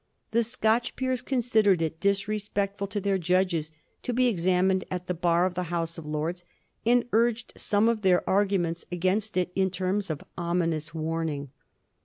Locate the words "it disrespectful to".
1.79-2.99